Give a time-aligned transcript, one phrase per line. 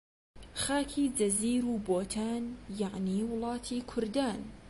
[0.53, 2.43] خاکی جزیر و بۆتان،
[2.81, 4.39] یەعنی وڵاتی کوردان